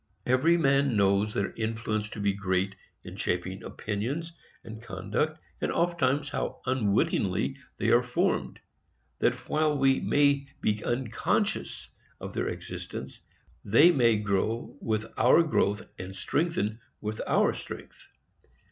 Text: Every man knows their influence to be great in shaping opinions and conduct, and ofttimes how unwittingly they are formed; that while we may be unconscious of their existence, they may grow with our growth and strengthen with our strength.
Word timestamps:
Every 0.25 0.57
man 0.57 0.97
knows 0.97 1.31
their 1.31 1.51
influence 1.51 2.09
to 2.09 2.19
be 2.19 2.33
great 2.33 2.75
in 3.03 3.17
shaping 3.17 3.61
opinions 3.61 4.33
and 4.63 4.81
conduct, 4.81 5.39
and 5.61 5.71
ofttimes 5.71 6.29
how 6.29 6.59
unwittingly 6.65 7.57
they 7.77 7.89
are 7.89 8.01
formed; 8.01 8.59
that 9.19 9.35
while 9.47 9.77
we 9.77 9.99
may 9.99 10.47
be 10.59 10.83
unconscious 10.83 11.87
of 12.19 12.33
their 12.33 12.47
existence, 12.47 13.19
they 13.63 13.91
may 13.91 14.17
grow 14.17 14.75
with 14.81 15.05
our 15.19 15.43
growth 15.43 15.83
and 15.99 16.15
strengthen 16.15 16.79
with 16.99 17.21
our 17.27 17.53
strength. 17.53 18.07